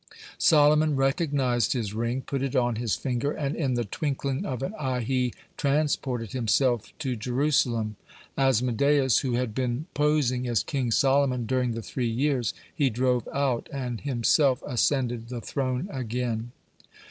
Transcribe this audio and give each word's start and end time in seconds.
Solomon 0.39 0.95
recognized 0.95 1.73
his 1.73 1.93
ring, 1.93 2.23
put 2.23 2.41
it 2.41 2.55
on 2.55 2.77
his 2.77 2.95
finger, 2.95 3.33
and 3.33 3.55
in 3.55 3.75
the 3.75 3.85
twinkling 3.85 4.45
of 4.47 4.63
an 4.63 4.73
eye 4.79 5.01
he 5.01 5.31
transported 5.57 6.31
himself 6.31 6.91
to 6.97 7.15
Jerusalem. 7.15 7.97
Asmodeus, 8.35 9.19
who 9.19 9.33
had 9.33 9.53
been 9.53 9.85
posing 9.93 10.47
as 10.47 10.63
King 10.63 10.89
Solomon 10.89 11.45
during 11.45 11.73
the 11.73 11.83
three 11.83 12.09
years, 12.09 12.55
he 12.73 12.89
drove 12.89 13.29
out, 13.31 13.69
and 13.71 14.01
himself 14.01 14.63
ascended 14.65 15.29
the 15.29 15.39
throne 15.39 15.87
again. 15.91 16.51